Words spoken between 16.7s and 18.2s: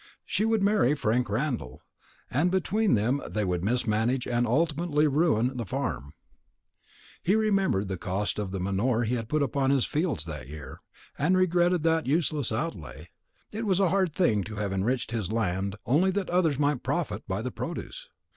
profit by the produce.